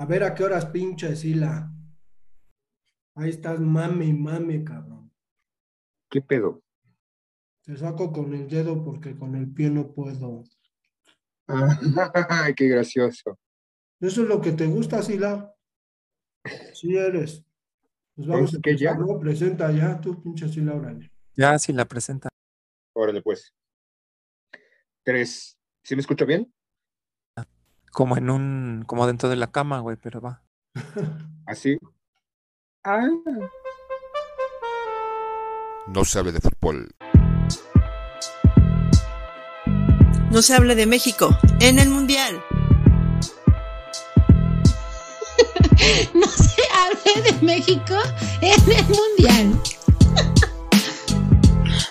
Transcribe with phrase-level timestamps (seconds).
[0.00, 1.70] A ver a qué horas pinche Sila.
[3.16, 5.12] Ahí estás, mame y mame, cabrón.
[6.08, 6.62] ¿Qué pedo?
[7.62, 10.42] Te saco con el dedo porque con el pie no puedo.
[12.56, 13.38] qué gracioso.
[14.00, 15.54] Eso es lo que te gusta, Sila.
[16.72, 17.44] Sí eres.
[18.14, 18.94] Pues vamos a ¿Es que ya?
[18.94, 19.18] ¿no?
[19.18, 21.12] Presenta ya, tú, pinche Sila, órale.
[21.36, 22.30] Ya, sí la presenta.
[22.94, 23.54] Órale, pues.
[25.02, 25.58] Tres.
[25.82, 26.50] ¿Sí me escucho bien?
[27.90, 30.42] Como en un, como dentro de la cama, güey, pero va.
[31.46, 31.78] ¿Así?
[32.84, 33.08] Ah.
[35.88, 36.88] No se hable de fútbol.
[40.30, 42.40] No se hable de México en el Mundial.
[46.14, 47.96] No se hable de México
[48.42, 49.60] en el Mundial.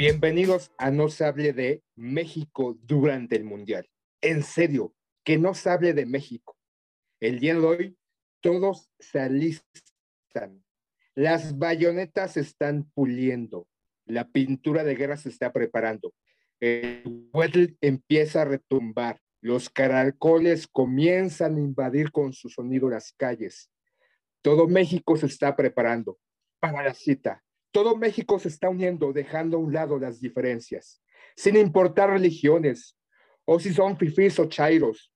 [0.00, 3.86] Bienvenidos a No se hable de México durante el Mundial.
[4.22, 6.56] En serio, que no se hable de México.
[7.20, 7.98] El día de hoy,
[8.40, 10.64] todos se alistan.
[11.14, 13.68] Las bayonetas están puliendo.
[14.06, 16.14] La pintura de guerra se está preparando.
[16.60, 19.20] El huetl empieza a retumbar.
[19.42, 23.70] Los caracoles comienzan a invadir con su sonido las calles.
[24.40, 26.18] Todo México se está preparando
[26.58, 27.44] para la cita.
[27.72, 31.02] Todo México se está uniendo, dejando a un lado las diferencias,
[31.36, 32.96] sin importar religiones
[33.44, 35.12] o si son fifís o chairos.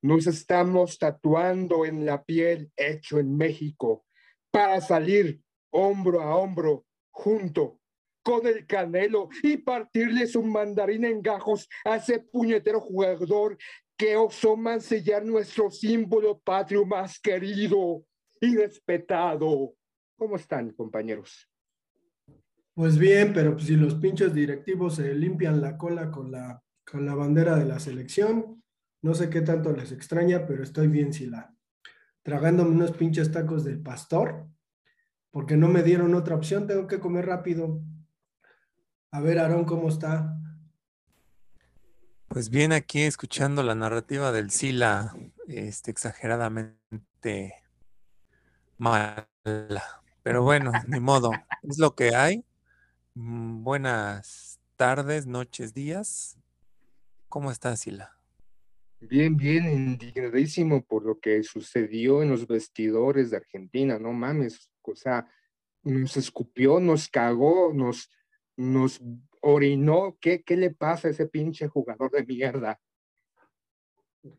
[0.00, 4.04] Nos estamos tatuando en la piel hecho en México
[4.50, 5.40] para salir
[5.70, 7.80] hombro a hombro, junto
[8.22, 13.56] con el canelo y partirle su mandarín en gajos a ese puñetero jugador
[13.96, 18.04] que osó mancillar nuestro símbolo patrio más querido
[18.40, 19.74] y respetado.
[20.16, 21.48] ¿Cómo están, compañeros?
[22.78, 27.16] Pues bien, pero si los pinches directivos se limpian la cola con la, con la
[27.16, 28.62] bandera de la selección,
[29.02, 31.52] no sé qué tanto les extraña, pero estoy bien Sila.
[32.22, 34.46] Tragándome unos pinches tacos del pastor,
[35.32, 37.82] porque no me dieron otra opción, tengo que comer rápido.
[39.10, 40.38] A ver, Aarón, ¿cómo está?
[42.28, 45.16] Pues bien, aquí escuchando la narrativa del Sila,
[45.48, 47.54] este, exageradamente
[48.76, 49.26] mala.
[50.22, 51.32] Pero bueno, ni modo,
[51.64, 52.44] es lo que hay.
[53.20, 56.38] Mm, Buenas tardes, noches, días.
[57.28, 58.16] ¿Cómo estás, Sila?
[59.00, 64.94] Bien, bien, indignadísimo por lo que sucedió en los vestidores de Argentina, no mames, o
[64.94, 65.28] sea,
[65.82, 68.08] nos escupió, nos cagó, nos,
[68.56, 69.02] nos
[69.40, 72.80] orinó, ¿qué, qué le pasa a ese pinche jugador de mierda?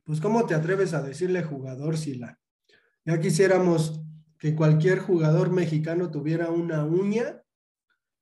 [0.05, 2.39] Pues ¿cómo te atreves a decirle jugador, Sila?
[3.03, 3.99] Ya quisiéramos
[4.37, 7.43] que cualquier jugador mexicano tuviera una uña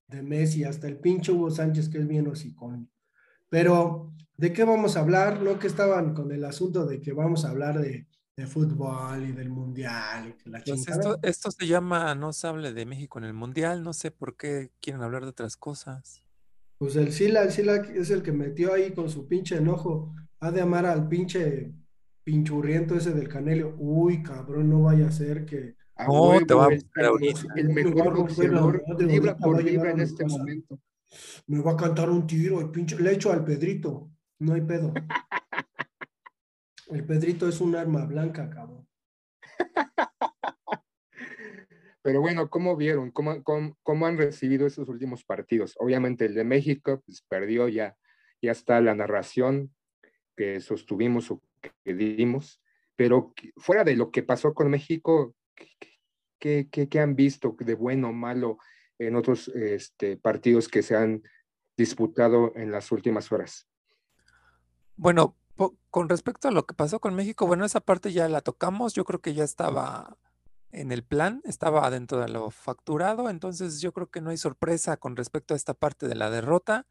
[0.07, 2.89] de Messi, hasta el pinche Hugo Sánchez, que es bien hocicón.
[3.49, 5.41] Pero, ¿de qué vamos a hablar?
[5.41, 8.07] No que estaban con el asunto de que vamos a hablar de,
[8.37, 12.47] de fútbol y del mundial y que la Pues esto, esto se llama No se
[12.47, 13.83] hable de México en el Mundial.
[13.83, 16.23] No sé por qué quieren hablar de otras cosas.
[16.77, 20.13] Pues el Sila, el Sila es el que metió ahí con su pinche enojo.
[20.39, 21.73] Ha de amar al pinche
[22.23, 23.75] pinchurriento ese del Canelo.
[23.79, 25.76] Uy, cabrón, no vaya a ser que.
[25.97, 26.69] A No, te va a
[27.55, 30.79] el, mejor boxeador libra por libra en este momento.
[31.47, 32.99] Me va a cantar un tiro, el pinche.
[32.99, 34.09] Le echo al Pedrito.
[34.39, 34.93] No hay pedo.
[36.89, 38.87] El Pedrito es un arma blanca, cabrón.
[42.01, 43.11] Pero bueno, ¿cómo vieron?
[43.11, 45.75] ¿Cómo, cómo, cómo han recibido esos últimos partidos?
[45.79, 47.97] Obviamente el de México pues, perdió ya,
[48.41, 49.73] ya está la narración
[50.37, 51.41] que sostuvimos o
[51.83, 52.61] que dimos,
[52.95, 55.67] pero fuera de lo que pasó con México, ¿qué,
[56.39, 58.57] qué- han visto de bueno o malo
[58.99, 61.23] en otros este, partidos que se han
[61.77, 63.67] disputado en las últimas horas?
[64.95, 65.35] Bueno,
[65.89, 68.93] con respecto a lo que pasó con México, bueno, esa parte ya la tocamos.
[68.93, 70.17] Yo creo que ya estaba
[70.71, 73.29] en el plan, estaba dentro de lo facturado.
[73.29, 76.87] Entonces, yo creo que no hay sorpresa con respecto a esta parte de la derrota.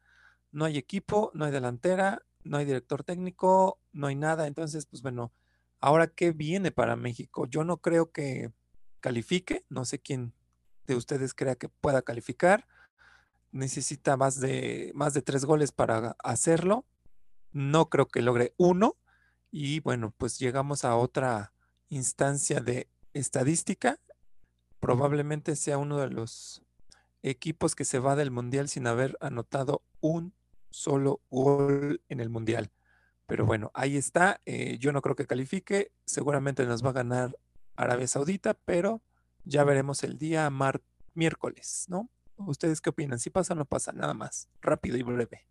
[0.51, 4.47] No hay equipo, no hay delantera, no hay director técnico, no hay nada.
[4.47, 5.31] Entonces, pues bueno,
[5.79, 7.45] ahora qué viene para México.
[7.47, 8.51] Yo no creo que
[8.99, 10.33] califique, no sé quién
[10.87, 12.67] de ustedes crea que pueda calificar.
[13.51, 16.85] Necesita más de, más de tres goles para hacerlo.
[17.51, 18.95] No creo que logre uno.
[19.51, 21.53] Y bueno, pues llegamos a otra
[21.89, 23.99] instancia de estadística.
[24.79, 26.61] Probablemente sea uno de los
[27.23, 30.33] equipos que se va del Mundial sin haber anotado un
[30.69, 32.71] solo gol en el Mundial.
[33.25, 34.41] Pero bueno, ahí está.
[34.45, 35.91] Eh, yo no creo que califique.
[36.05, 37.37] Seguramente nos va a ganar
[37.77, 39.01] Arabia Saudita, pero
[39.45, 40.51] ya veremos el día
[41.13, 42.09] miércoles, ¿no?
[42.35, 43.19] ¿Ustedes qué opinan?
[43.19, 44.49] Si pasa o no pasa, nada más.
[44.61, 45.47] Rápido y breve.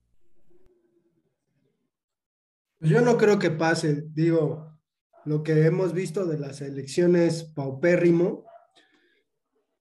[2.78, 4.04] Pues yo no creo que pase.
[4.12, 4.78] Digo,
[5.24, 8.44] lo que hemos visto de las elecciones paupérrimo,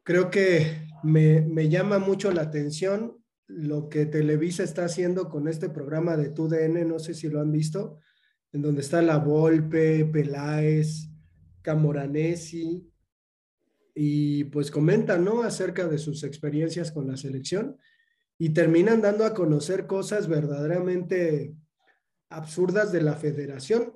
[0.04, 5.70] creo que me, me llama mucho la atención lo que Televisa está haciendo con este
[5.70, 8.00] programa de TUDN, no sé si lo han visto,
[8.52, 11.10] en donde está La Volpe, Peláez,
[11.66, 12.88] Camoranesi,
[13.96, 15.42] y pues comentan, ¿no?
[15.42, 17.78] Acerca de sus experiencias con la selección
[18.38, 21.56] y terminan dando a conocer cosas verdaderamente
[22.30, 23.94] absurdas de la federación.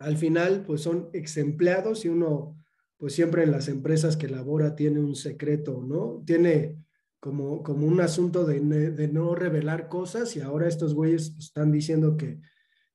[0.00, 2.60] Al final, pues son ex empleados y uno,
[2.98, 6.22] pues siempre en las empresas que labora tiene un secreto, ¿no?
[6.26, 6.84] Tiene
[7.20, 12.16] como, como un asunto de, de no revelar cosas y ahora estos güeyes están diciendo
[12.16, 12.40] que,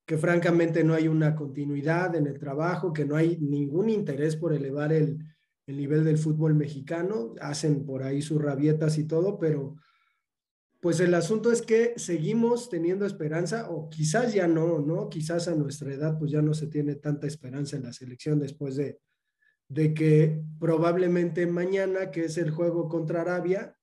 [0.06, 4.54] que francamente no hay una continuidad en el trabajo, que no hay ningún interés por
[4.54, 5.18] elevar el,
[5.66, 9.76] el nivel del fútbol mexicano, hacen por ahí sus rabietas y todo, pero
[10.82, 15.08] pues el asunto es que seguimos teniendo esperanza, o quizás ya no, ¿no?
[15.08, 18.76] Quizás a nuestra edad pues ya no se tiene tanta esperanza en la selección después
[18.76, 19.00] de,
[19.70, 23.78] de que probablemente mañana, que es el juego contra Arabia,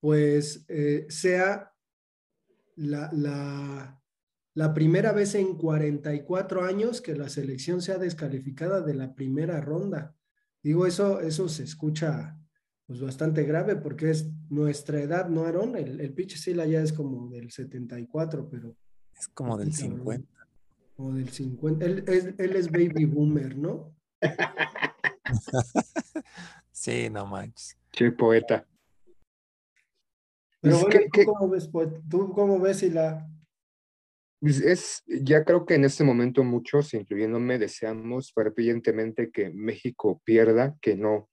[0.00, 1.72] pues eh, sea
[2.74, 4.02] la, la,
[4.54, 10.14] la primera vez en 44 años que la selección sea descalificada de la primera ronda.
[10.62, 12.38] Digo, eso, eso se escucha
[12.86, 15.76] pues bastante grave porque es nuestra edad, ¿no, Aaron?
[15.76, 18.76] El, el pitch Sila ya es como del 74, pero...
[19.18, 20.28] Es como del 50.
[20.96, 21.84] O del 50.
[21.84, 23.96] Él, él, es baby boomer, ¿no?
[26.70, 27.76] sí, no manches.
[27.90, 28.66] Qué poeta.
[30.60, 31.70] Pero bueno, ¿tú, Cómo ves,
[32.08, 33.26] ¿tú cómo ves, Sila?
[33.28, 33.43] Pues,
[34.40, 40.96] es, ya creo que en este momento muchos, incluyéndome, deseamos fervientemente que México pierda, que
[40.96, 41.30] no,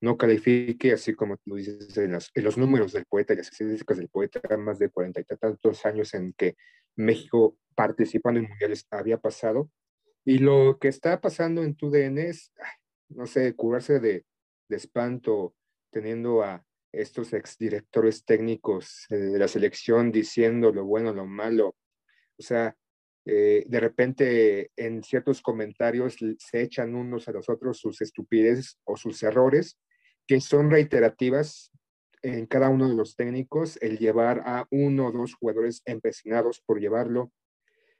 [0.00, 2.12] no califique, así como tú dices en,
[2.44, 6.12] los números del poeta y las estadísticas del poeta, más de cuarenta y tantos años
[6.14, 6.56] en que
[6.96, 9.70] México participando en mundiales había pasado.
[10.24, 12.52] Y lo que está pasando en tu DN es,
[13.08, 14.24] no sé, curarse de,
[14.68, 15.54] de espanto
[15.90, 21.74] teniendo a estos exdirectores técnicos de la selección diciendo lo bueno, lo malo,
[22.38, 22.76] o sea,
[23.26, 28.96] eh, de repente en ciertos comentarios se echan unos a los otros sus estupideces o
[28.96, 29.78] sus errores,
[30.26, 31.70] que son reiterativas
[32.22, 36.80] en cada uno de los técnicos, el llevar a uno o dos jugadores empecinados por
[36.80, 37.32] llevarlo,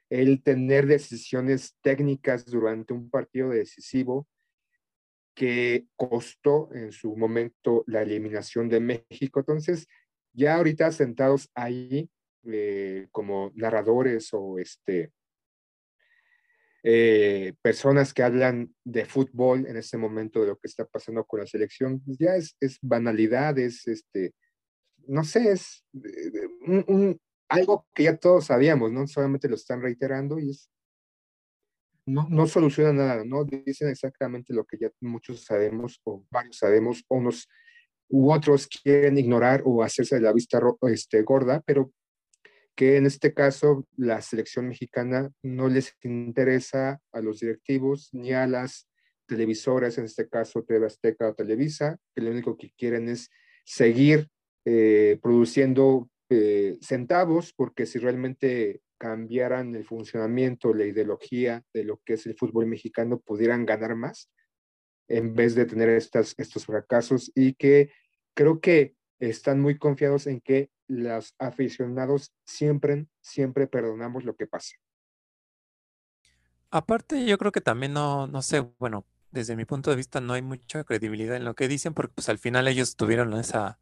[0.09, 4.27] el tener decisiones técnicas durante un partido decisivo
[5.35, 9.41] que costó en su momento la eliminación de México.
[9.41, 9.87] Entonces,
[10.33, 12.09] ya ahorita sentados ahí,
[12.45, 15.11] eh, como narradores o este,
[16.83, 21.39] eh, personas que hablan de fútbol en este momento de lo que está pasando con
[21.39, 24.35] la selección, pues ya es, es banalidad, es este,
[25.07, 25.83] no sé, es
[26.67, 29.07] un, algo que ya todos sabíamos, ¿no?
[29.07, 30.69] Solamente lo están reiterando y es,
[32.05, 33.43] no, no soluciona nada, ¿no?
[33.45, 37.47] Dicen exactamente lo que ya muchos sabemos o varios sabemos, unos
[38.09, 41.91] u otros quieren ignorar o hacerse de la vista este, gorda, pero
[42.75, 48.47] que en este caso la selección mexicana no les interesa a los directivos ni a
[48.47, 48.87] las
[49.27, 53.29] televisoras, en este caso TV Azteca o Televisa, que lo único que quieren es
[53.63, 54.27] seguir
[54.65, 62.13] eh, produciendo eh, centavos, porque si realmente cambiaran el funcionamiento, la ideología de lo que
[62.13, 64.29] es el fútbol mexicano, pudieran ganar más
[65.07, 67.91] en vez de tener estas, estos fracasos y que
[68.33, 74.75] creo que están muy confiados en que los aficionados siempre, siempre perdonamos lo que pasa.
[76.71, 80.33] Aparte, yo creo que también no, no sé, bueno, desde mi punto de vista no
[80.33, 83.79] hay mucha credibilidad en lo que dicen porque pues al final ellos tuvieron esa,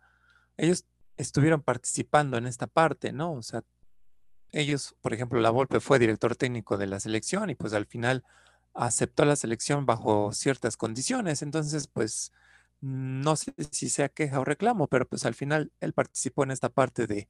[0.57, 0.86] ellos
[1.17, 3.33] estuvieron participando en esta parte, ¿no?
[3.33, 3.63] O sea,
[4.51, 8.24] ellos, por ejemplo, la Volpe fue director técnico de la selección y pues al final
[8.74, 12.31] aceptó la selección bajo ciertas condiciones, entonces pues
[12.84, 16.70] no sé si sea queja o reclamo, pero pues al final él participó en esta
[16.70, 17.30] parte de,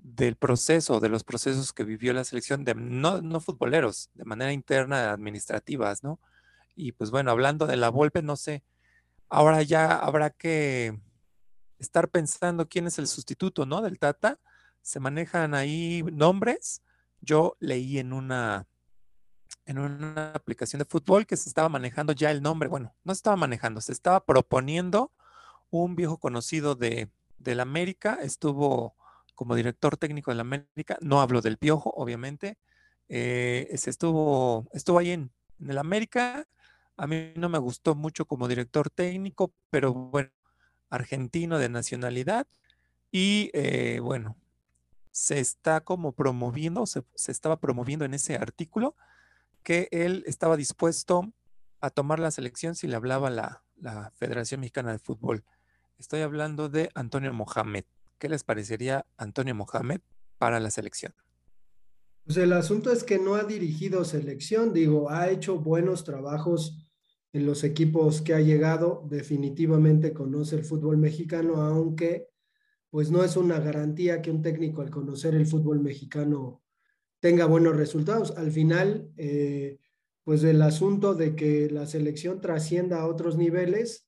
[0.00, 4.52] del proceso, de los procesos que vivió la selección, de no, no futboleros, de manera
[4.52, 6.20] interna, administrativas, ¿no?
[6.76, 8.62] Y pues bueno, hablando de la Volpe, no sé,
[9.30, 10.98] Ahora ya habrá que
[11.78, 13.82] estar pensando quién es el sustituto, ¿no?
[13.82, 14.40] Del Tata.
[14.80, 16.82] Se manejan ahí nombres.
[17.20, 18.66] Yo leí en una
[19.68, 22.70] en una aplicación de fútbol que se estaba manejando ya el nombre.
[22.70, 25.12] Bueno, no se estaba manejando, se estaba proponiendo
[25.68, 28.18] un viejo conocido de, del América.
[28.22, 28.96] Estuvo
[29.34, 30.96] como director técnico del América.
[31.02, 32.56] No hablo del Piojo, obviamente.
[33.10, 36.48] Eh, se estuvo, estuvo ahí en, en el América.
[36.96, 40.30] A mí no me gustó mucho como director técnico, pero bueno,
[40.88, 42.46] argentino de nacionalidad.
[43.12, 44.34] Y eh, bueno,
[45.10, 48.96] se está como promoviendo, se, se, estaba promoviendo en ese artículo
[49.68, 51.30] que él estaba dispuesto
[51.82, 55.44] a tomar la selección si le hablaba la, la Federación Mexicana de Fútbol.
[55.98, 57.84] Estoy hablando de Antonio Mohamed.
[58.16, 60.00] ¿Qué les parecería Antonio Mohamed
[60.38, 61.12] para la selección?
[62.24, 66.88] Pues el asunto es que no ha dirigido selección, digo, ha hecho buenos trabajos
[67.34, 72.30] en los equipos que ha llegado, definitivamente conoce el fútbol mexicano, aunque
[72.88, 76.62] pues no es una garantía que un técnico al conocer el fútbol mexicano
[77.20, 78.36] tenga buenos resultados.
[78.36, 79.78] Al final, eh,
[80.24, 84.06] pues el asunto de que la selección trascienda a otros niveles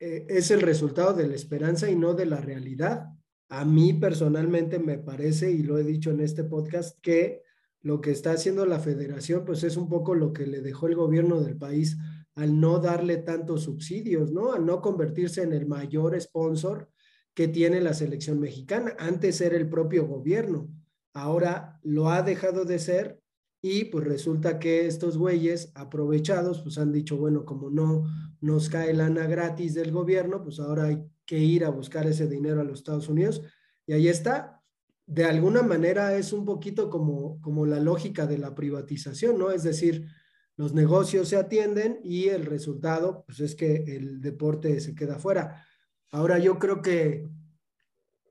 [0.00, 3.06] eh, es el resultado de la esperanza y no de la realidad.
[3.48, 7.42] A mí personalmente me parece, y lo he dicho en este podcast, que
[7.80, 10.96] lo que está haciendo la federación, pues es un poco lo que le dejó el
[10.96, 11.96] gobierno del país
[12.34, 14.52] al no darle tantos subsidios, ¿no?
[14.52, 16.90] Al no convertirse en el mayor sponsor
[17.32, 18.94] que tiene la selección mexicana.
[18.98, 20.68] Antes era el propio gobierno,
[21.16, 23.22] ahora lo ha dejado de ser
[23.62, 28.04] y pues resulta que estos güeyes aprovechados, pues han dicho, bueno, como no
[28.40, 32.60] nos cae lana gratis del gobierno, pues ahora hay que ir a buscar ese dinero
[32.60, 33.42] a los Estados Unidos.
[33.86, 34.62] Y ahí está.
[35.06, 39.50] De alguna manera es un poquito como, como la lógica de la privatización, ¿no?
[39.50, 40.06] Es decir,
[40.56, 45.64] los negocios se atienden y el resultado, pues es que el deporte se queda fuera.
[46.10, 47.26] Ahora yo creo que,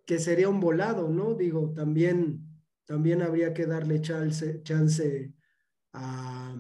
[0.06, 1.34] que sería un volado, ¿no?
[1.34, 2.45] Digo, también,
[2.86, 5.34] también habría que darle chance,
[5.94, 6.56] a,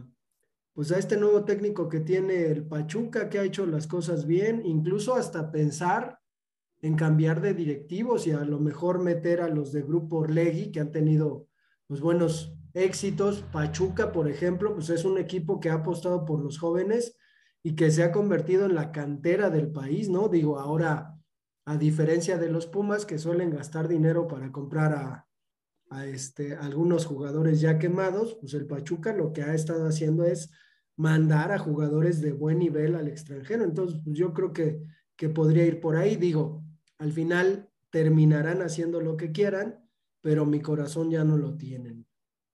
[0.73, 4.61] pues a este nuevo técnico que tiene el Pachuca, que ha hecho las cosas bien,
[4.65, 6.19] incluso hasta pensar
[6.81, 10.79] en cambiar de directivos y a lo mejor meter a los de Grupo Orlegui, que
[10.79, 11.47] han tenido
[11.87, 13.43] pues, buenos éxitos.
[13.51, 17.17] Pachuca, por ejemplo, pues es un equipo que ha apostado por los jóvenes
[17.63, 20.27] y que se ha convertido en la cantera del país, ¿no?
[20.27, 21.17] Digo, ahora,
[21.65, 25.27] a diferencia de los Pumas que suelen gastar dinero para comprar a,
[25.89, 30.51] a este, algunos jugadores ya quemados, pues el Pachuca lo que ha estado haciendo es
[30.95, 33.63] mandar a jugadores de buen nivel al extranjero.
[33.63, 34.81] Entonces, pues yo creo que,
[35.15, 36.15] que podría ir por ahí.
[36.15, 36.63] Digo,
[36.97, 39.87] al final terminarán haciendo lo que quieran,
[40.21, 42.05] pero mi corazón ya no lo tienen.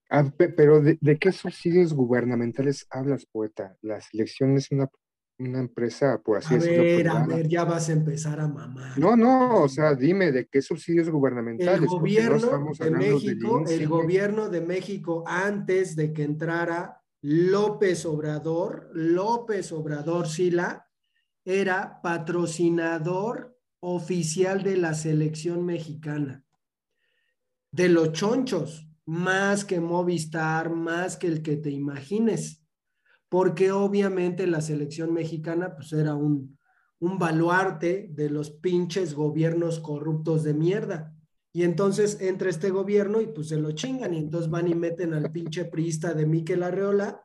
[0.10, 3.78] Ah, pero ¿de, ¿de, qué subsidios gubernamentales hablas, poeta?
[3.82, 4.90] La selección es una,
[5.42, 6.84] una empresa, por así a decirlo.
[6.84, 8.98] Ver, a ver, ya vas a empezar a mamar.
[8.98, 11.82] No, no, o sea, dime, ¿de qué subsidios gubernamentales?
[11.82, 18.90] El gobierno no de México, el gobierno de México, antes de que entrara López Obrador,
[18.94, 20.88] López Obrador Sila,
[21.44, 26.44] era patrocinador oficial de la selección mexicana.
[27.72, 32.61] De los chonchos, más que Movistar, más que el que te imagines,
[33.32, 36.60] porque obviamente la selección mexicana pues era un,
[37.00, 41.16] un baluarte de los pinches gobiernos corruptos de mierda.
[41.54, 45.14] Y entonces entra este gobierno y pues se lo chingan y entonces van y meten
[45.14, 47.24] al pinche priista de Miquel Arreola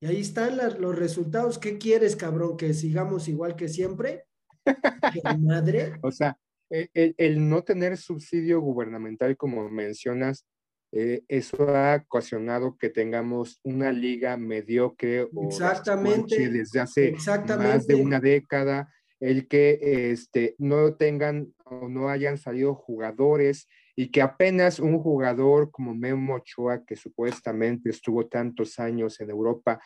[0.00, 1.58] y ahí están las, los resultados.
[1.58, 2.56] ¿Qué quieres, cabrón?
[2.56, 4.26] ¿Que sigamos igual que siempre?
[4.64, 5.94] ¿Qué madre?
[6.02, 6.38] O sea,
[6.70, 10.46] el, el no tener subsidio gubernamental, como mencionas,
[10.90, 17.74] eh, eso ha ocasionado que tengamos una liga mediocre o exactamente, desde hace exactamente.
[17.74, 18.90] más de una década,
[19.20, 25.70] el que este, no tengan o no hayan salido jugadores y que apenas un jugador
[25.70, 29.80] como Memo Ochoa, que supuestamente estuvo tantos años en Europa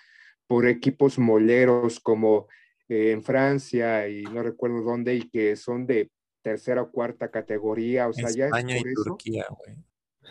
[0.46, 2.46] por equipos moleros como
[2.88, 6.10] eh, en Francia y no recuerdo dónde, y que son de
[6.42, 9.02] tercera o cuarta categoría, o sea, España ya es por y eso.
[9.04, 9.76] Turquía, güey.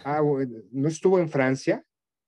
[0.03, 1.83] Ah, bueno, ¿no estuvo en Francia?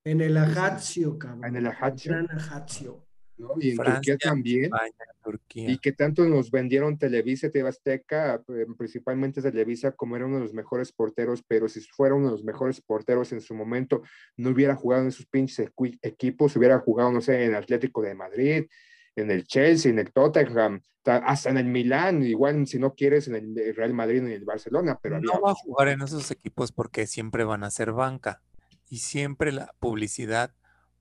[0.05, 1.45] En el Ajaccio, cabrón.
[1.45, 2.11] En el Ajaccio.
[2.11, 3.05] Gran Ajaccio.
[3.37, 3.53] ¿no?
[3.59, 4.63] Y en Francia, Turquía también.
[4.65, 4.93] España,
[5.23, 5.71] Turquía.
[5.71, 10.35] Y que tanto nos vendieron Televisa y TV Azteca, eh, principalmente Televisa, como era uno
[10.35, 14.03] de los mejores porteros, pero si fuera uno de los mejores porteros en su momento,
[14.37, 18.13] no hubiera jugado en esos pinches equi- equipos, hubiera jugado, no sé, en Atlético de
[18.13, 18.65] Madrid,
[19.15, 23.27] en el Chelsea, en el Tottenham, ta- hasta en el Milán, igual si no quieres
[23.27, 26.29] en el Real Madrid, en el Barcelona, pero había no va a jugar en esos
[26.31, 28.41] equipos porque siempre van a ser banca
[28.89, 30.51] y siempre la publicidad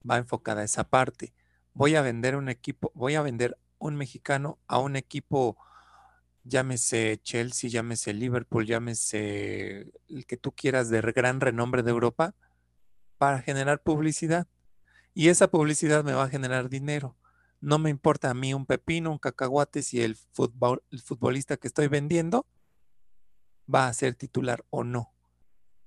[0.08, 1.32] va enfocada a esa parte.
[1.74, 5.56] Voy a vender un equipo, voy a vender un mexicano a un equipo
[6.44, 12.34] llámese Chelsea, llámese Liverpool, llámese el que tú quieras de gran renombre de Europa,
[13.18, 14.48] para generar publicidad.
[15.14, 17.16] Y esa publicidad me va a generar dinero.
[17.62, 22.44] No me importa a mí un pepino, un cacahuate, si el, futbolista que estoy vendiendo
[23.72, 25.14] va a ser titular o no.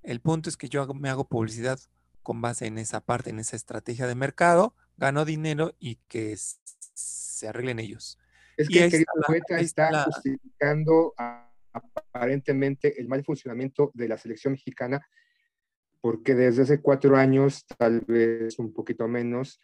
[0.02, 1.78] El punto es que yo me hago publicidad
[2.24, 7.48] con base en esa parte, en esa estrategia de mercado, gano dinero y que se
[7.50, 8.18] arreglen ellos.
[8.56, 11.14] Es que el querido poeta está, justificando
[11.74, 15.06] aparentemente el mal funcionamiento de la selección mexicana,
[16.00, 19.60] porque desde hace cuatro años, tal vez un poquito menos,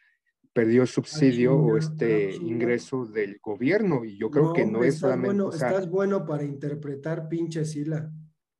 [0.53, 5.27] perdió subsidio o este ingreso del gobierno y yo creo que no es solamente...
[5.27, 8.11] Bueno, estás bueno para interpretar pinche Sila.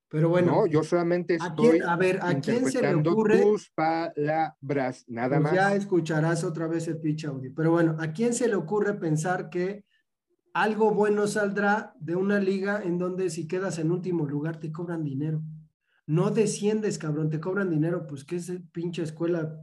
[0.08, 0.52] Pero bueno.
[0.52, 3.42] No, yo solamente estoy a, ver, ¿a quién se le ocurre?
[3.42, 5.54] tus palabras, nada pues más.
[5.54, 7.52] Ya escucharás otra vez el pinche audio.
[7.56, 9.86] Pero bueno, ¿a quién se le ocurre pensar que
[10.54, 15.06] algo bueno saldrá de una liga en donde si quedas en último lugar te cobran
[15.06, 15.42] dinero?
[16.06, 19.62] No desciendes, cabrón, te cobran dinero, pues que es pinche escuela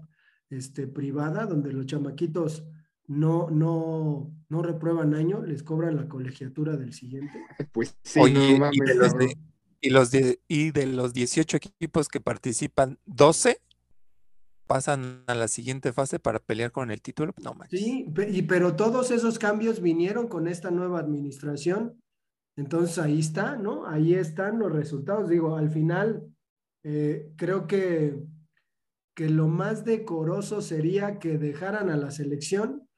[0.51, 2.65] este, privada donde los chamaquitos
[3.07, 7.43] no, no, no reprueban año, les cobran la colegiatura del siguiente.
[7.73, 9.13] Pues sí, no y, de los
[9.81, 10.11] y, los
[10.49, 13.61] y de los 18 equipos que participan, 12
[14.67, 17.81] pasan a la siguiente fase para pelear con el título, no manches.
[17.81, 22.01] Sí, y, pero todos esos cambios vinieron con esta nueva administración.
[22.57, 23.87] Entonces ahí está, ¿no?
[23.87, 25.29] Ahí están los resultados.
[25.29, 26.29] Digo, al final,
[26.83, 28.23] eh, creo que
[29.19, 32.89] que lo más decoroso sería que dejaran a la selección,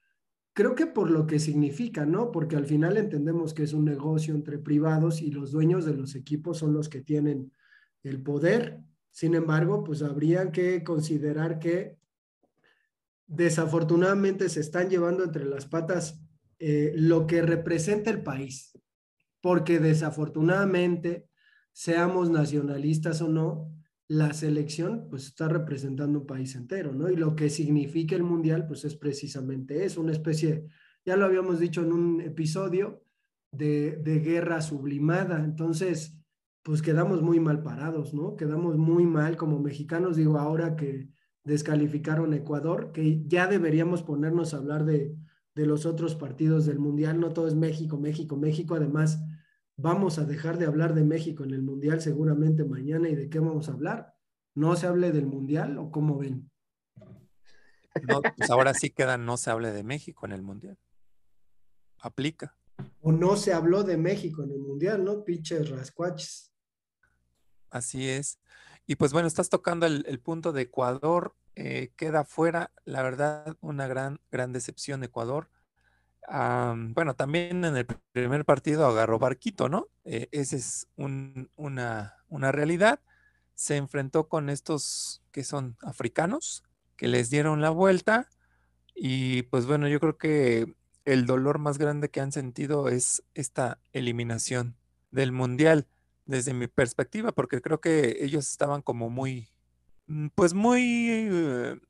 [0.52, 2.30] creo que por lo que significa, ¿no?
[2.30, 6.14] Porque al final entendemos que es un negocio entre privados y los dueños de los
[6.14, 7.54] equipos son los que tienen
[8.02, 8.80] el poder.
[9.10, 11.96] Sin embargo, pues habría que considerar que
[13.26, 16.20] desafortunadamente se están llevando entre las patas
[16.58, 18.78] eh, lo que representa el país,
[19.40, 21.30] porque desafortunadamente,
[21.72, 23.79] seamos nacionalistas o no,
[24.10, 27.08] la selección pues está representando un país entero, ¿no?
[27.10, 30.66] Y lo que significa el mundial pues es precisamente eso, una especie,
[31.04, 33.04] ya lo habíamos dicho en un episodio,
[33.52, 35.44] de, de guerra sublimada.
[35.44, 36.18] Entonces,
[36.64, 38.34] pues quedamos muy mal parados, ¿no?
[38.34, 41.08] Quedamos muy mal como mexicanos, digo, ahora que
[41.44, 45.14] descalificaron Ecuador, que ya deberíamos ponernos a hablar de,
[45.54, 49.22] de los otros partidos del mundial, no todo es México, México, México, además
[49.80, 53.38] vamos a dejar de hablar de México en el Mundial seguramente mañana y de qué
[53.38, 54.14] vamos a hablar.
[54.54, 56.50] ¿No se hable del Mundial o cómo ven?
[58.06, 60.78] No, pues ahora sí queda no se hable de México en el Mundial.
[61.98, 62.56] Aplica.
[63.00, 65.24] O no se habló de México en el Mundial, ¿no?
[65.24, 66.52] Pinches rascuaches.
[67.70, 68.38] Así es.
[68.86, 71.36] Y pues bueno, estás tocando el, punto de Ecuador.
[71.54, 75.48] Eh, queda fuera, la verdad, una gran, gran decepción Ecuador
[76.28, 79.88] bueno, también en el primer partido agarró Barquito, ¿no?
[80.04, 83.00] Eh, esa es una, una realidad.
[83.54, 86.64] Se enfrentó con estos que son africanos,
[86.96, 88.28] que les dieron la vuelta.
[88.94, 93.78] Y pues bueno, yo creo que el dolor más grande que han sentido es esta
[93.92, 94.76] eliminación
[95.10, 95.88] del Mundial
[96.26, 99.48] desde mi perspectiva, porque creo que ellos estaban como muy,
[100.06, 101.80] mm, pues muy eh,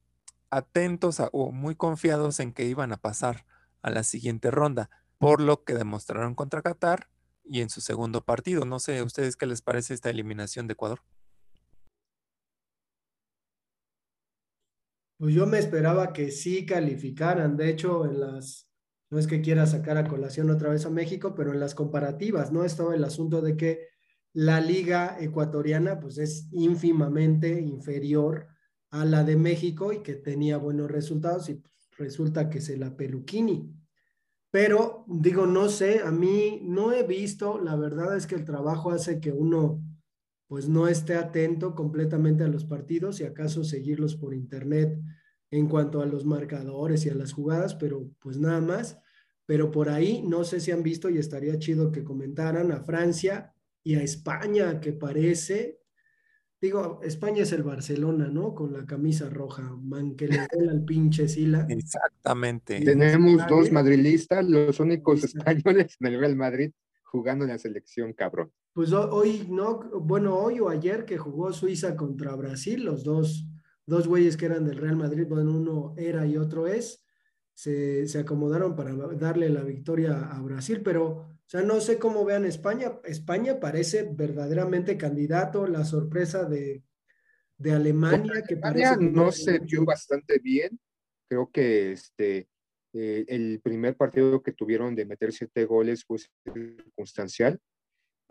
[0.51, 3.45] atentos o muy confiados en que iban a pasar
[3.83, 7.09] a la siguiente ronda, por lo que demostraron contra Qatar
[7.45, 8.65] y en su segundo partido.
[8.65, 11.01] No sé, ¿a ustedes qué les parece esta eliminación de Ecuador?
[15.19, 17.57] Pues yo me esperaba que sí calificaran.
[17.57, 18.71] De hecho, en las,
[19.11, 22.53] no es que quiera sacar a colación otra vez a México, pero en las comparativas,
[22.53, 22.65] ¿no?
[22.65, 23.89] Estaba el asunto de que
[24.33, 28.49] la liga ecuatoriana, pues es ínfimamente inferior
[28.91, 32.97] a la de México y que tenía buenos resultados y pues, resulta que se la
[32.97, 33.73] peluquini.
[34.51, 38.91] Pero digo, no sé, a mí no he visto, la verdad es que el trabajo
[38.91, 39.81] hace que uno
[40.49, 44.99] pues no esté atento completamente a los partidos y acaso seguirlos por internet
[45.53, 48.99] en cuanto a los marcadores y a las jugadas, pero pues nada más.
[49.47, 53.55] Pero por ahí no sé si han visto y estaría chido que comentaran a Francia
[53.85, 55.80] y a España, que parece
[56.61, 58.55] Digo, España es el Barcelona, ¿no?
[58.55, 61.67] Con la camisa roja, man, que le al pinche Sila.
[61.71, 62.81] Exactamente.
[62.81, 66.71] Tenemos dos madrilistas, los únicos españoles en el Real Madrid
[67.03, 68.53] jugando en la selección, cabrón.
[68.73, 73.49] Pues hoy, no, bueno, hoy o ayer que jugó Suiza contra Brasil, los dos,
[73.85, 77.05] dos güeyes que eran del Real Madrid, bueno, uno era y otro es,
[77.53, 82.45] se, se acomodaron para darle la victoria a Brasil, pero sea, no sé cómo vean
[82.45, 83.01] España.
[83.05, 85.67] España parece verdaderamente candidato.
[85.67, 86.85] La sorpresa de,
[87.65, 88.97] Alemania, que parece.
[88.99, 90.79] no se vio bastante bien.
[91.29, 92.49] Creo que este,
[92.93, 97.59] eh, el primer partido que tuvieron de meter siete goles fue circunstancial.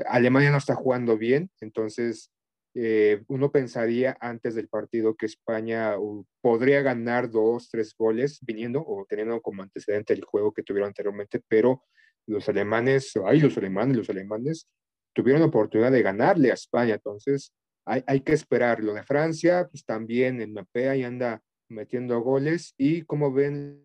[0.06, 2.32] Alemania no está jugando bien, entonces
[2.74, 5.96] eh, uno pensaría antes del partido que España
[6.42, 11.42] podría ganar dos, tres goles viniendo o teniendo como antecedente el juego que tuvieron anteriormente,
[11.48, 11.84] pero
[12.30, 14.68] los alemanes, ay, los alemanes, los alemanes
[15.14, 17.52] tuvieron la oportunidad de ganarle a España, entonces
[17.86, 18.82] hay, hay que esperar.
[18.84, 23.84] Lo de Francia, pues también en Mapea y anda metiendo goles y como ven,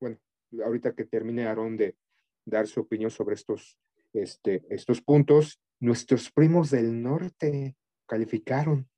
[0.00, 0.18] bueno,
[0.64, 1.96] ahorita que termine Aarón de
[2.44, 3.78] dar su opinión sobre estos,
[4.12, 8.88] este, estos puntos, nuestros primos del norte calificaron.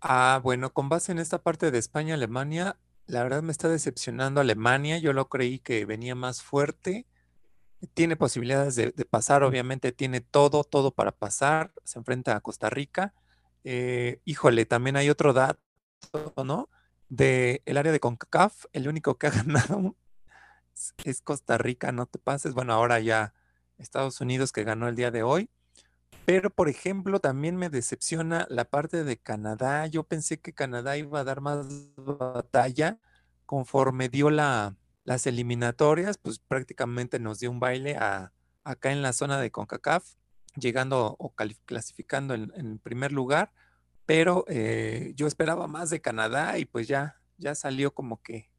[0.00, 4.98] Ah, bueno, con base en esta parte de España-Alemania, la verdad me está decepcionando Alemania.
[4.98, 7.06] Yo lo creí que venía más fuerte.
[7.94, 11.72] Tiene posibilidades de, de pasar, obviamente tiene todo, todo para pasar.
[11.84, 13.14] Se enfrenta a Costa Rica.
[13.64, 15.58] Eh, híjole, también hay otro dato,
[16.44, 16.68] ¿no?
[17.08, 19.96] De el área de CONCACAF, el único que ha ganado
[21.04, 22.54] es Costa Rica, no te pases.
[22.54, 23.34] Bueno, ahora ya
[23.78, 25.50] Estados Unidos que ganó el día de hoy.
[26.28, 29.86] Pero, por ejemplo, también me decepciona la parte de Canadá.
[29.86, 32.98] Yo pensé que Canadá iba a dar más batalla
[33.46, 39.14] conforme dio la, las eliminatorias, pues prácticamente nos dio un baile a, acá en la
[39.14, 40.04] zona de CONCACAF,
[40.54, 43.50] llegando o clasificando en, en primer lugar.
[44.04, 48.50] Pero eh, yo esperaba más de Canadá y pues ya, ya salió como que,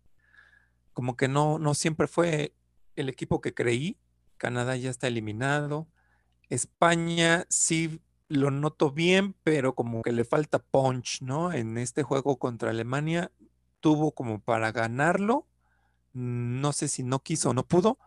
[0.91, 2.55] como que no, no siempre fue
[2.95, 3.99] el equipo que creí.
[4.37, 5.87] Canadá ya está eliminado.
[6.49, 11.51] España sí lo noto bien, pero como que le falta punch, ¿no?
[11.51, 13.31] En este juego contra Alemania
[13.79, 15.47] tuvo como para ganarlo.
[16.13, 17.97] No sé si no quiso o no pudo.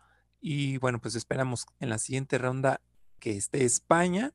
[0.41, 2.81] Y bueno, pues esperamos en la siguiente ronda
[3.19, 4.33] que esté España.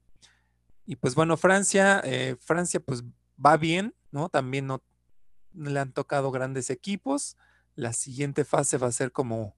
[0.85, 3.03] Y pues bueno, Francia, eh, Francia pues
[3.43, 4.29] va bien, ¿no?
[4.29, 4.81] También no
[5.53, 7.37] le han tocado grandes equipos.
[7.75, 9.55] La siguiente fase va a ser como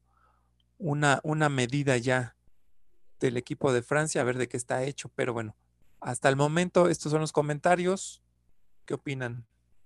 [0.78, 2.36] una, una medida ya
[3.20, 5.10] del equipo de Francia, a ver de qué está hecho.
[5.16, 5.56] Pero bueno,
[6.00, 8.24] hasta el momento estos son los comentarios.
[8.86, 9.46] ¿Qué opinan?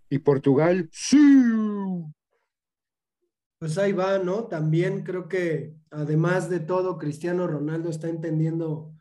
[0.09, 0.89] ¿Y Portugal?
[0.91, 1.17] Sí.
[3.59, 4.45] Pues ahí va, ¿no?
[4.45, 8.93] También creo que además de todo, Cristiano Ronaldo está entendiendo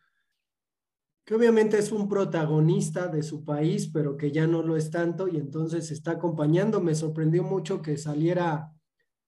[1.25, 5.29] que obviamente es un protagonista de su país, pero que ya no lo es tanto
[5.29, 6.81] y entonces está acompañando.
[6.81, 8.73] Me sorprendió mucho que saliera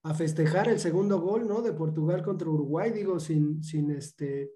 [0.02, 1.62] a festejar el segundo gol, ¿no?
[1.62, 4.50] De Portugal contra Uruguay, digo, sin, sin este,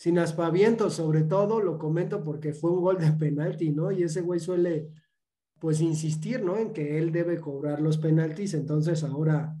[0.00, 3.92] sin aspavientos, sobre todo, lo comento porque fue un gol de penalti, ¿no?
[3.92, 4.88] Y ese güey suele,
[5.58, 6.56] pues, insistir, ¿no?
[6.56, 9.58] En que él debe cobrar los penaltis, entonces ahora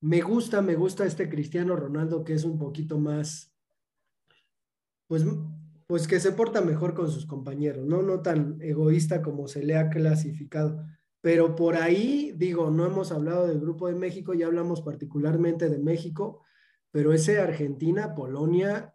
[0.00, 3.52] me gusta, me gusta este Cristiano Ronaldo que es un poquito más,
[5.08, 5.26] pues,
[5.88, 8.00] pues que se porta mejor con sus compañeros, ¿no?
[8.00, 10.86] No tan egoísta como se le ha clasificado.
[11.20, 15.80] Pero por ahí, digo, no hemos hablado del Grupo de México, ya hablamos particularmente de
[15.80, 16.44] México,
[16.92, 18.93] pero ese Argentina, Polonia,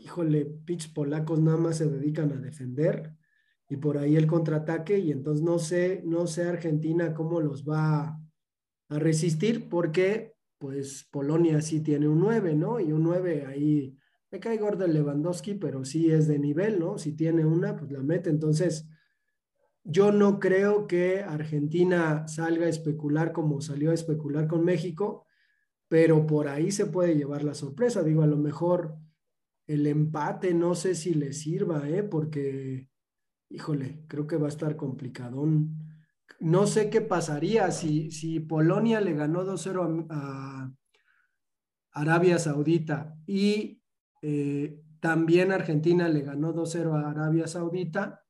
[0.00, 3.14] híjole, pitch polacos nada más se dedican a defender
[3.68, 8.18] y por ahí el contraataque y entonces no sé, no sé Argentina cómo los va
[8.88, 12.80] a resistir porque pues Polonia sí tiene un 9, ¿no?
[12.80, 13.96] Y un 9 ahí,
[14.30, 16.98] me cae gordo el Lewandowski, pero sí es de nivel, ¿no?
[16.98, 18.30] Si tiene una, pues la mete.
[18.30, 18.88] Entonces,
[19.84, 25.26] yo no creo que Argentina salga a especular como salió a especular con México,
[25.88, 28.02] pero por ahí se puede llevar la sorpresa.
[28.02, 28.96] Digo, a lo mejor
[29.66, 32.02] el empate no sé si le sirva, ¿eh?
[32.02, 32.88] Porque,
[33.50, 35.76] híjole, creo que va a estar complicadón.
[36.38, 40.72] No sé qué pasaría si, si Polonia le ganó 2-0 a,
[41.92, 43.80] Arabia Saudita y
[44.20, 48.22] eh, también Argentina le ganó 2-0 a Arabia Saudita,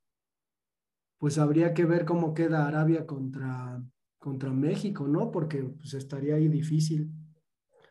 [1.19, 3.83] pues habría que ver cómo queda Arabia contra,
[4.19, 5.33] contra México, ¿no?
[5.33, 7.11] Porque pues estaría ahí difícil.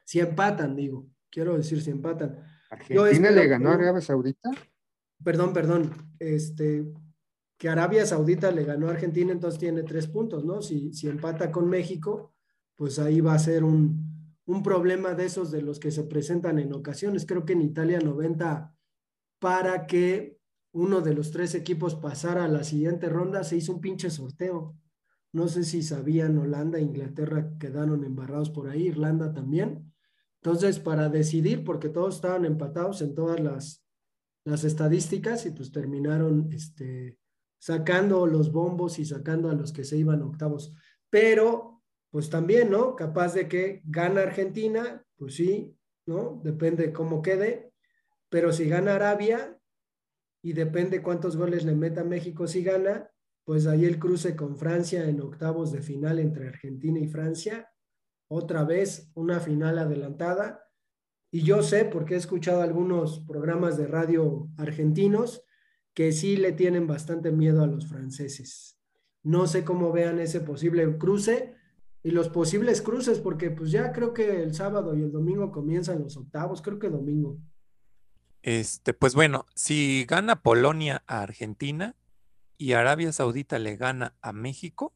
[0.05, 2.54] Si empatan, digo, quiero decir, si empatan.
[2.69, 4.49] ¿Argentina le ganó a Arabia Saudita?
[5.23, 5.91] Perdón, perdón.
[6.19, 6.85] Este,
[7.57, 10.61] que Arabia Saudita le ganó a Argentina, entonces tiene tres puntos, ¿no?
[10.61, 12.33] Si, si empata con México,
[12.75, 16.59] pues ahí va a ser un, un, problema de esos de los que se presentan
[16.59, 17.25] en ocasiones.
[17.25, 18.75] Creo que en Italia 90,
[19.39, 20.37] para que
[20.73, 24.75] uno de los tres equipos pasara a la siguiente ronda, se hizo un pinche sorteo.
[25.31, 29.93] No sé si sabían, Holanda, Inglaterra quedaron embarrados por ahí, Irlanda también.
[30.45, 33.83] Entonces, para decidir, porque todos estaban empatados en todas las,
[34.45, 37.17] las estadísticas y pues terminaron este,
[37.57, 40.71] sacando los bombos y sacando a los que se iban octavos.
[41.09, 41.81] Pero,
[42.11, 42.95] pues también, ¿no?
[42.95, 46.39] Capaz de que gana Argentina, pues sí, ¿no?
[46.43, 47.73] Depende cómo quede.
[48.29, 49.59] Pero si gana Arabia
[50.43, 53.09] y depende cuántos goles le meta México si gana,
[53.45, 57.67] pues ahí el cruce con Francia en octavos de final entre Argentina y Francia
[58.27, 60.61] otra vez una final adelantada
[61.31, 65.43] Y yo sé, porque he escuchado algunos programas de radio argentinos,
[65.93, 68.79] que sí le tienen bastante miedo a los franceses.
[69.23, 71.55] No sé cómo vean ese posible cruce
[72.03, 76.03] y los posibles cruces, porque pues ya creo que el sábado y el domingo comienzan
[76.03, 77.39] los octavos, creo que domingo.
[78.43, 81.95] Este, pues bueno, si gana Polonia a Argentina
[82.57, 84.93] y Arabia Saudita le gana a México,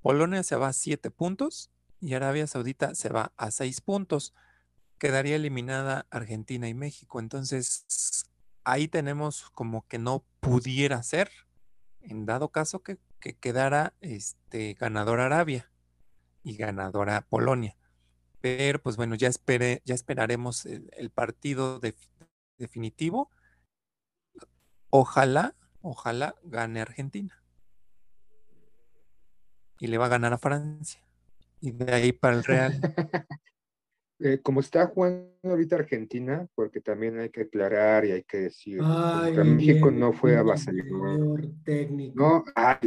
[0.00, 1.71] Polonia se va a siete puntos
[2.02, 4.34] y Arabia Saudita se va a seis puntos.
[4.98, 7.20] Quedaría eliminada Argentina y México.
[7.20, 8.26] Entonces,
[8.64, 11.30] ahí tenemos como que no pudiera ser,
[12.00, 15.70] en dado caso que, que quedara este, ganador Arabia
[16.42, 17.76] y ganadora Polonia.
[18.40, 21.94] Pero pues bueno, ya, espere, ya esperaremos el, partido de,
[22.58, 23.30] definitivo.
[24.90, 27.40] Ojalá, ojalá gane Argentina.
[29.78, 31.00] Y le va a ganar a Francia.
[31.62, 32.72] Y de ahí para el Real.
[34.24, 38.78] Eh, como está jugando ahorita Argentina, porque también hay que aclarar y hay que decir,
[38.80, 41.40] Ay, contra México bien, no fue avasallador.
[42.14, 42.78] No, ay,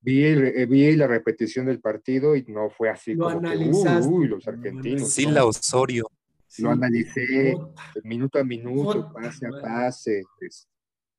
[0.00, 3.56] vi, el- eh, vi la repetición del partido y no fue así Lo como que,
[3.56, 5.08] uy, uy, los argentinos.
[5.12, 5.46] Sila no.
[5.48, 6.08] Osorio.
[6.48, 7.56] Sí, Lo analicé
[8.02, 10.66] minuto a minuto, pase a pase, es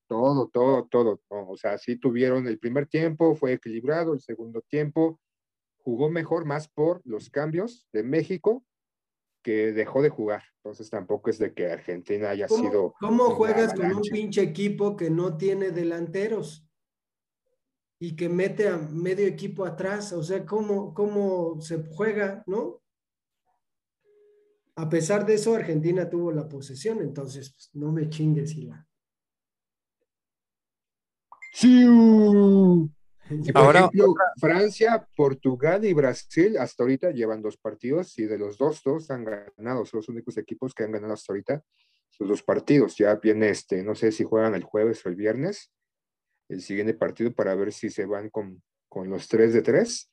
[0.10, 1.22] todo, todo, todo.
[1.32, 1.48] ¿no?
[1.52, 5.22] O sea, sí tuvieron el primer tiempo, fue equilibrado, el segundo tiempo
[5.84, 8.66] jugó mejor, más por los cambios de México
[9.44, 10.44] que dejó de jugar.
[10.58, 12.96] Entonces tampoco es de que Argentina haya ¿Cómo, sido.
[13.00, 16.66] cómo juegas con un pinche equipo que no tiene delanteros
[18.00, 20.14] y que mete a medio equipo atrás?
[20.14, 22.82] O sea, ¿cómo, cómo se juega, no?
[24.76, 28.88] A pesar de eso, Argentina tuvo la posesión, entonces pues, no me chingues, Hila.
[31.52, 31.86] ¡Sí!
[33.42, 38.38] Y por Ahora, ejemplo, Francia, Portugal y Brasil hasta ahorita llevan dos partidos y de
[38.38, 39.86] los dos, dos han ganado.
[39.86, 41.64] Son los únicos equipos que han ganado hasta ahorita
[42.10, 42.96] sus dos partidos.
[42.98, 45.72] Ya viene este, no sé si juegan el jueves o el viernes,
[46.50, 50.12] el siguiente partido para ver si se van con, con los tres de tres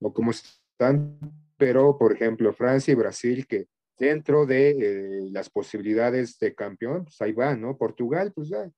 [0.00, 1.18] o cómo están.
[1.56, 3.66] Pero, por ejemplo, Francia y Brasil, que
[3.98, 7.78] dentro de eh, las posibilidades de campeón, pues ahí van, ¿no?
[7.78, 8.70] Portugal, pues ya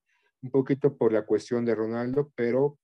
[0.42, 2.78] un poquito por la cuestión de Ronaldo, pero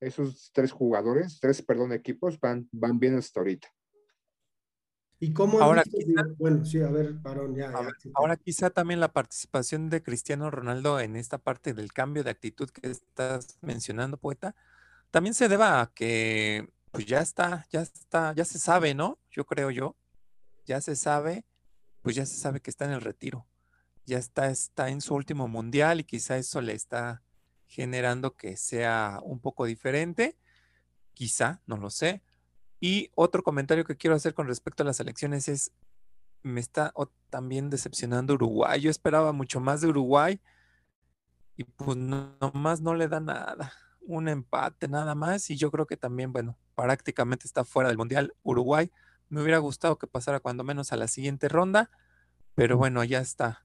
[0.00, 3.68] esos tres jugadores, tres, perdón, equipos van, van bien hasta ahorita.
[5.18, 5.98] ¿Y cómo Ahora, visto?
[5.98, 7.70] quizá- Bueno, sí, a ver, varón, ya.
[7.98, 12.30] Sí, ahora quizá también la participación de Cristiano Ronaldo en esta parte del cambio de
[12.30, 14.56] actitud que estás mencionando, poeta,
[15.10, 19.18] también se deba a que pues ya está, ya está, ya se sabe, ¿no?
[19.30, 19.96] Yo creo yo,
[20.64, 21.44] ya se sabe,
[22.02, 23.46] pues ya se sabe que está en el retiro,
[24.06, 27.22] ya está, está en su último mundial y quizá eso le está
[27.70, 30.36] generando que sea un poco diferente,
[31.14, 32.20] quizá, no lo sé.
[32.80, 35.72] Y otro comentario que quiero hacer con respecto a las elecciones es,
[36.42, 36.92] me está
[37.28, 38.80] también decepcionando Uruguay.
[38.80, 40.40] Yo esperaba mucho más de Uruguay
[41.56, 43.72] y pues no, nomás no le da nada.
[44.00, 48.34] Un empate nada más y yo creo que también, bueno, prácticamente está fuera del Mundial
[48.42, 48.90] Uruguay.
[49.28, 51.88] Me hubiera gustado que pasara cuando menos a la siguiente ronda,
[52.56, 53.64] pero bueno, ya está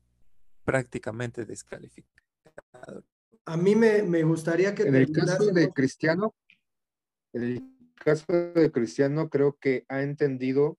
[0.63, 3.03] prácticamente descalificado.
[3.45, 6.35] A mí me, me gustaría que En el caso de Cristiano,
[7.33, 7.63] en el
[7.95, 10.77] caso de Cristiano, creo que ha entendido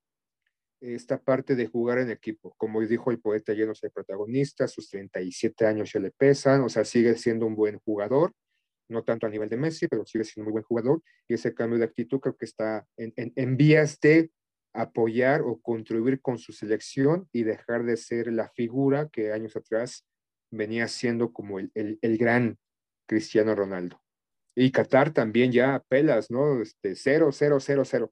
[0.81, 2.53] esta parte de jugar en equipo.
[2.57, 6.69] Como dijo el poeta, ya no soy protagonista, sus 37 años ya le pesan, o
[6.69, 8.33] sea, sigue siendo un buen jugador,
[8.89, 11.53] no tanto a nivel de Messi, pero sigue siendo un muy buen jugador, y ese
[11.53, 14.31] cambio de actitud creo que está en, en- en vías de
[14.73, 20.05] apoyar o contribuir con su selección y dejar de ser la figura que años atrás
[20.51, 22.57] venía siendo como el, el- el gran
[23.07, 24.01] Cristiano Ronaldo.
[24.55, 26.61] Y Qatar también ya pelas, ¿no?
[26.61, 28.11] Este, cero, cero, cero, cero.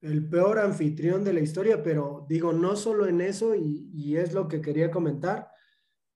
[0.00, 4.32] el peor anfitrión de la historia, pero digo, no solo en eso, y, y es
[4.34, 5.48] lo que quería comentar,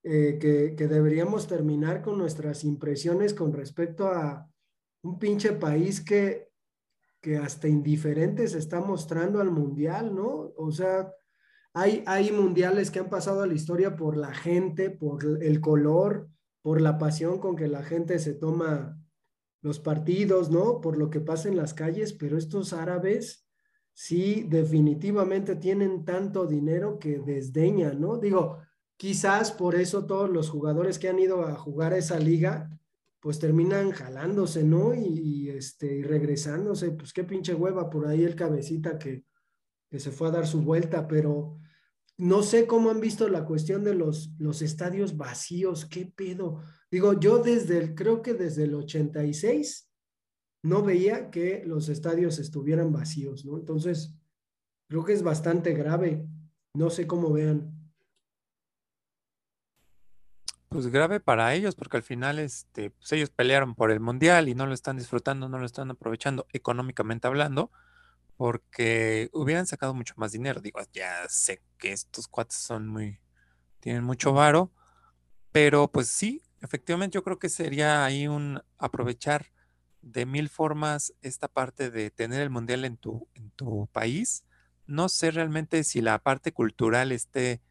[0.05, 4.51] eh, que, que deberíamos terminar con nuestras impresiones con respecto a
[5.03, 6.51] un pinche país que,
[7.23, 10.53] que hasta indiferente se está mostrando al mundial, ¿no?
[10.57, 11.13] O sea,
[11.79, 16.27] hay, hay mundiales que han pasado a la historia por la gente, por el color,
[16.63, 18.99] por la pasión con que la gente se toma
[19.61, 20.81] los partidos, ¿no?
[20.81, 23.47] Por lo que pasa en las calles, pero estos árabes
[23.93, 28.17] sí definitivamente tienen tanto dinero que desdeñan, ¿no?
[28.17, 28.57] Digo,
[28.97, 32.71] quizás por eso todos los jugadores que han ido a jugar a esa liga,
[33.21, 34.95] pues terminan jalándose, ¿no?
[34.95, 39.27] Y, y, este, regresándose, pues qué pinche hueva por ahí el cabecita que,
[39.91, 41.59] que se fue a dar su vuelta, pero
[42.19, 46.63] no sé cómo han visto la cuestión de los, los estadios vacíos, qué pedo.
[46.91, 49.91] Digo, yo desde el, creo que desde el 86
[50.63, 53.59] no veía que los estadios estuvieran vacíos, ¿no?
[53.59, 54.15] Entonces,
[54.89, 56.27] creo que es bastante grave.
[56.75, 57.73] No sé cómo vean.
[60.69, 64.55] Pues grave para ellos, porque al final este, pues ellos pelearon por el mundial y
[64.55, 67.71] no lo están disfrutando, no lo están aprovechando económicamente hablando
[68.37, 70.61] porque hubieran sacado mucho más dinero.
[70.61, 73.21] Digo, ya sé que estos cuates son muy,
[73.81, 74.73] tienen mucho varo,
[75.53, 79.47] pero pues sí, efectivamente yo creo que sería ahí un aprovechar
[80.03, 84.45] de mil formas esta parte de tener el mundial en tu, en tu país.
[84.87, 87.63] No sé realmente si la parte cultural esté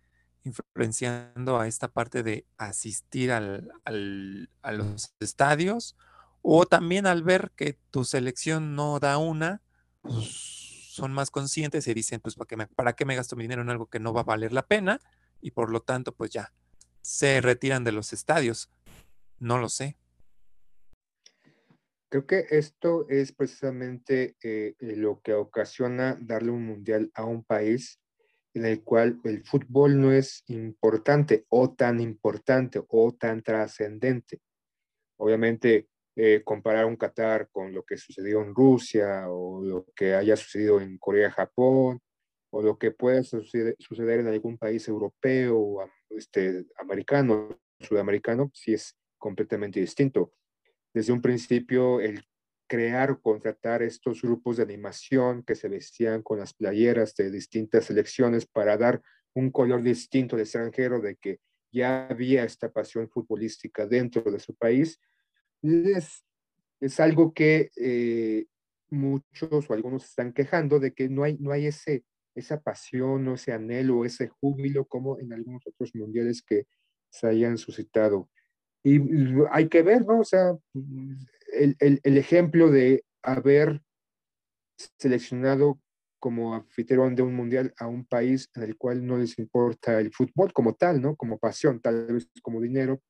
[0.44, 5.96] influenciando a esta parte de asistir al, al, a los estadios
[6.42, 9.62] o también al ver que tu selección no da una,
[10.02, 10.55] pues
[10.96, 13.62] son más conscientes y dicen, pues ¿para qué, me, ¿para qué me gasto mi dinero
[13.62, 15.00] en algo que no va a valer la pena?
[15.42, 16.54] Y por lo tanto, pues ya,
[17.02, 18.72] se retiran de los estadios.
[19.40, 19.98] No lo sé.
[22.10, 28.00] Creo que esto es precisamente eh, lo que ocasiona darle un mundial a un país
[28.54, 34.40] en el cual el fútbol no es importante o tan importante o tan trascendente.
[35.18, 40.36] Obviamente, eh, comparar un Qatar con lo que sucedió en Rusia o lo que haya
[40.36, 42.00] sucedido en Corea, Japón,
[42.52, 43.76] o lo que pueda suceder,
[44.20, 50.32] en algún país europeo este, americano, sudamericano, sí es completamente distinto.
[50.94, 52.24] Desde un principio, el
[52.68, 57.86] crear o contratar estos grupos de animación que se vestían con las playeras de distintas
[57.86, 59.02] selecciones para dar
[59.34, 61.40] un color distinto al extranjero de que
[61.72, 65.00] ya había esta pasión futbolística dentro de su país,
[65.66, 66.26] es,
[66.80, 68.46] es algo que eh,
[68.90, 72.04] muchos o algunos están quejando de que no hay, no hay ese,
[72.36, 76.66] esa pasión o ese anhelo, ese júbilo como en algunos otros mundiales que
[77.10, 78.30] se hayan suscitado.
[78.84, 79.00] Y
[79.52, 80.20] hay que ver, ¿no?
[80.20, 80.54] O sea,
[81.54, 83.82] el, el, el ejemplo de haber
[85.00, 85.80] seleccionado
[86.20, 90.12] como anfitrión de un mundial a un país en el cual no les importa el
[90.12, 91.16] fútbol como tal, ¿no?
[91.16, 93.02] Como pasión, tal vez como dinero,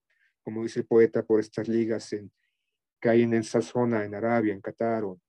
[0.43, 2.31] como dice el poeta, por estas ligas en,
[3.05, 5.19] que hay en esa zona, en Arabia, en Qatar, o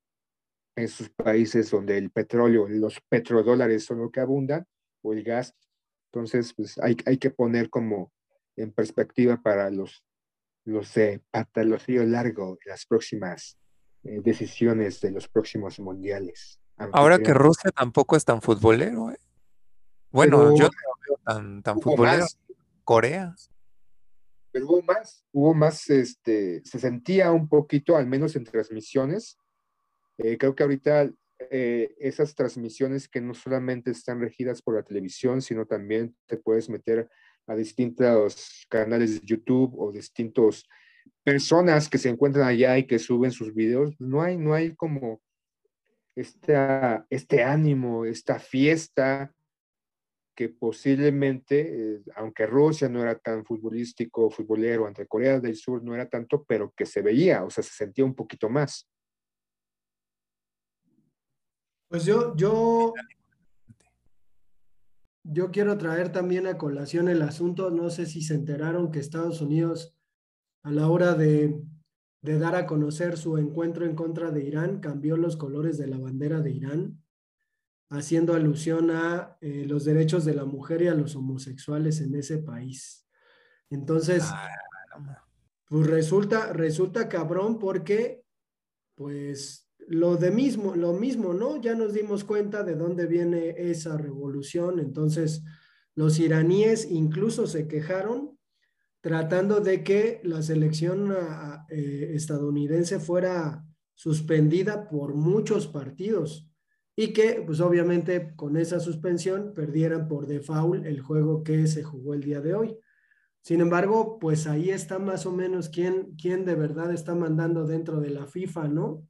[0.77, 4.67] en esos países donde el petróleo, los petrodólares son lo que abundan,
[5.03, 5.55] o el gas.
[6.11, 8.15] Entonces, pues hay, hay que poner como
[8.57, 10.03] en perspectiva para los
[10.65, 11.21] los de
[12.07, 13.59] largo las próximas
[14.05, 16.59] eh, decisiones de los próximos mundiales.
[16.93, 19.11] Ahora que Rusia tampoco es tan futbolero.
[19.11, 19.21] ¿eh?
[20.11, 22.23] Bueno, yo no veo tan, tan futbolero.
[22.23, 22.39] Más,
[22.85, 23.37] Corea.
[24.57, 29.39] Pero hubo más, hubo más, este, se sentía un poquito, al menos en transmisiones.
[30.17, 31.11] Eh, creo que ahorita
[31.51, 36.71] eh, esas transmisiones que no solamente están regidas por la televisión, sino también te puedes
[36.71, 37.07] meter
[37.47, 40.67] a distintos canales de YouTube o distintos
[41.23, 45.21] personas que se encuentran allá y que suben sus videos, no hay, no hay como
[46.15, 49.36] esta, este ánimo, esta fiesta
[50.37, 55.95] que posiblemente, eh, aunque Rusia no era tan futbolístico, futbolero, ante Corea del Sur no
[55.95, 58.89] era tanto, pero que se veía, o sea, se sentía un poquito más.
[61.89, 62.93] Pues yo, yo
[65.29, 69.41] yo quiero traer también a colación el asunto, no sé si se enteraron que Estados
[69.41, 69.97] Unidos
[70.63, 71.63] a la hora de,
[72.23, 76.41] dar a conocer su encuentro en contra de Irán cambió los colores de la bandera
[76.41, 77.03] de Irán,
[77.89, 82.39] haciendo alusión a eh, los derechos de la mujer y a los homosexuales en ese
[82.39, 83.07] país.
[83.71, 84.49] Entonces, ah,
[85.69, 88.25] pues resulta, resulta cabrón porque,
[88.95, 91.61] pues, lo de mismo, lo mismo, ¿no?
[91.61, 94.81] Ya nos dimos cuenta de dónde viene esa revolución.
[94.81, 95.45] Entonces,
[95.95, 98.37] los iraníes incluso se quejaron
[99.01, 106.51] tratando de que la selección ah, eh, estadounidense fuera suspendida por muchos partidos
[106.97, 112.15] y que, pues obviamente, con esa suspensión perdieran por default el juego que se jugó
[112.15, 112.79] el día de hoy.
[113.43, 118.01] Sin embargo, pues ahí está más o menos quién, quién de verdad está mandando dentro
[118.01, 119.07] de la FIFA, ¿no?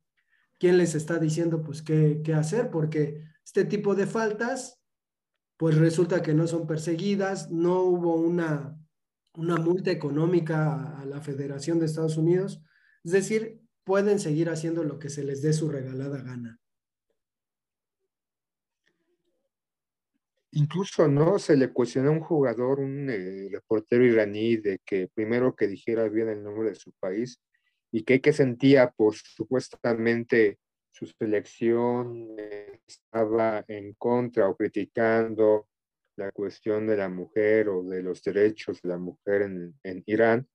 [0.59, 4.81] quién les está diciendo pues qué, qué hacer, porque este tipo de faltas
[5.57, 8.79] pues resulta que no son perseguidas, no hubo una,
[9.35, 12.63] una multa económica a la Federación de Estados Unidos,
[13.05, 16.61] es decir, pueden seguir haciendo lo que se les dé su regalada gana.
[20.57, 21.39] Incluso, ¿no?
[21.39, 26.09] Se le cuestionó a un jugador, un eh, reportero iraní, de que primero que dijera
[26.09, 27.39] bien el nombre de su país
[27.93, 30.59] y que, que sentía por supuestamente
[30.91, 32.39] su selección
[32.87, 35.69] estaba en contra o criticando
[36.17, 40.49] la cuestión de la mujer o de los derechos de la mujer en Irán,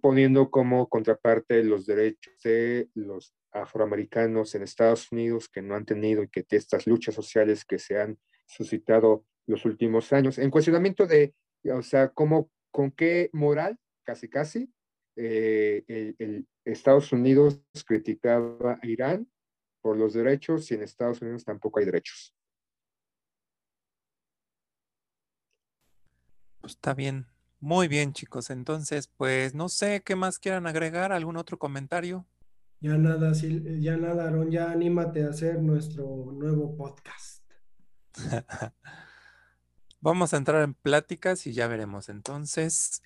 [0.00, 6.24] poniendo como contraparte los derechos de los afroamericanos en Estados Unidos que no han tenido
[6.24, 8.18] y que estas luchas sociales que se han
[8.56, 11.34] suscitado los últimos años, en cuestionamiento de,
[11.72, 14.72] o sea, cómo, con qué moral casi casi,
[15.16, 19.28] eh, el, el Estados Unidos criticaba a Irán
[19.80, 22.34] por los derechos y en Estados Unidos tampoco hay derechos.
[26.60, 27.26] Pues está bien.
[27.58, 28.50] Muy bien, chicos.
[28.50, 32.26] Entonces, pues no sé qué más quieran agregar, algún otro comentario.
[32.80, 37.31] Ya nada, ya nada, Aaron, ya anímate a hacer nuestro nuevo podcast.
[40.00, 42.08] Vamos a entrar en pláticas y ya veremos.
[42.08, 43.02] Entonces,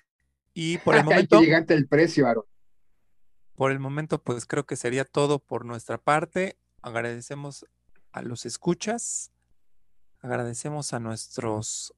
[0.53, 2.45] y por el momento, gigante el precio, Aaron.
[3.53, 6.57] por el momento, pues creo que sería todo por nuestra parte.
[6.81, 7.65] Agradecemos
[8.11, 9.31] a los escuchas,
[10.19, 11.93] agradecemos a nuestros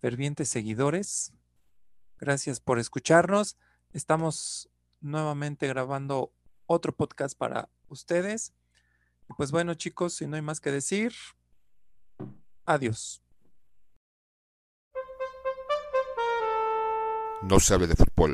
[0.00, 1.32] fervientes seguidores.
[2.18, 3.56] Gracias por escucharnos.
[3.92, 4.70] Estamos
[5.00, 6.32] nuevamente grabando
[6.66, 8.52] otro podcast para ustedes.
[9.36, 11.12] Pues bueno, chicos, si no hay más que decir,
[12.74, 13.22] adiós.
[17.42, 18.32] No se hable de fútbol